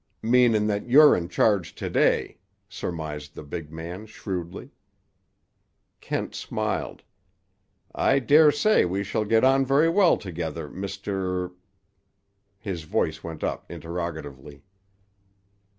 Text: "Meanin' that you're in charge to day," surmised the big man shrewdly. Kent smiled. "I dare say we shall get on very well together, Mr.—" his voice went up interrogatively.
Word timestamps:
"Meanin' 0.23 0.65
that 0.65 0.89
you're 0.89 1.15
in 1.15 1.29
charge 1.29 1.75
to 1.75 1.87
day," 1.87 2.39
surmised 2.67 3.35
the 3.35 3.43
big 3.43 3.71
man 3.71 4.07
shrewdly. 4.07 4.71
Kent 5.99 6.33
smiled. 6.33 7.03
"I 7.93 8.17
dare 8.17 8.49
say 8.51 8.83
we 8.83 9.03
shall 9.03 9.25
get 9.25 9.43
on 9.43 9.63
very 9.63 9.89
well 9.89 10.17
together, 10.17 10.67
Mr.—" 10.67 11.51
his 12.57 12.81
voice 12.81 13.23
went 13.23 13.43
up 13.43 13.69
interrogatively. 13.71 14.63